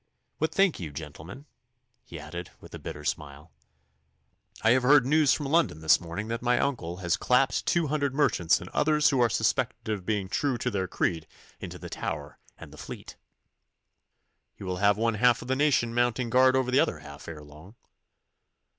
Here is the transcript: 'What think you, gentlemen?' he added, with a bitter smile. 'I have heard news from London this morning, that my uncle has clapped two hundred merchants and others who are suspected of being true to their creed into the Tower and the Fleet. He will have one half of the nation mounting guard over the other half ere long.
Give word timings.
'What 0.39 0.51
think 0.51 0.79
you, 0.79 0.91
gentlemen?' 0.91 1.45
he 2.03 2.19
added, 2.19 2.49
with 2.59 2.73
a 2.73 2.79
bitter 2.79 3.05
smile. 3.05 3.51
'I 4.63 4.71
have 4.71 4.81
heard 4.81 5.05
news 5.05 5.31
from 5.31 5.45
London 5.45 5.81
this 5.81 6.01
morning, 6.01 6.27
that 6.29 6.41
my 6.41 6.57
uncle 6.59 6.97
has 7.05 7.15
clapped 7.15 7.67
two 7.67 7.85
hundred 7.85 8.15
merchants 8.15 8.59
and 8.59 8.67
others 8.71 9.11
who 9.11 9.21
are 9.21 9.29
suspected 9.29 9.93
of 9.93 10.03
being 10.03 10.27
true 10.27 10.57
to 10.57 10.71
their 10.71 10.87
creed 10.87 11.27
into 11.59 11.77
the 11.77 11.87
Tower 11.87 12.39
and 12.57 12.71
the 12.71 12.79
Fleet. 12.79 13.15
He 14.55 14.63
will 14.63 14.77
have 14.77 14.97
one 14.97 15.13
half 15.13 15.43
of 15.43 15.47
the 15.47 15.55
nation 15.55 15.93
mounting 15.93 16.31
guard 16.31 16.55
over 16.55 16.71
the 16.71 16.79
other 16.79 16.97
half 17.01 17.27
ere 17.27 17.43
long. 17.43 17.75